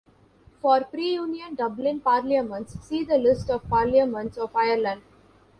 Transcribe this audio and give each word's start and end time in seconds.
For 0.63 0.83
pre-Union 0.83 1.53
Dublin 1.53 1.99
parliaments, 1.99 2.73
see 2.83 3.03
the 3.03 3.19
list 3.19 3.51
of 3.51 3.69
Parliaments 3.69 4.35
of 4.35 4.55
Ireland. 4.55 5.03